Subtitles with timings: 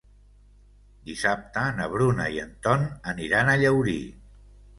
[1.09, 3.97] Dissabte na Bruna i en Ton aniran a Llaurí.